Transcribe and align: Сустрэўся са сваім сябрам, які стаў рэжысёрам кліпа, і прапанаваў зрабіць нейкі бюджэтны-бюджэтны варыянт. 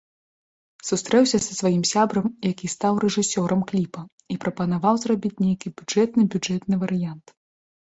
Сустрэўся 0.89 1.37
са 1.47 1.51
сваім 1.59 1.83
сябрам, 1.91 2.25
які 2.51 2.71
стаў 2.75 2.93
рэжысёрам 3.05 3.61
кліпа, 3.73 4.01
і 4.35 4.41
прапанаваў 4.47 4.95
зрабіць 5.07 5.35
нейкі 5.47 5.67
бюджэтны-бюджэтны 5.77 6.75
варыянт. 6.87 7.25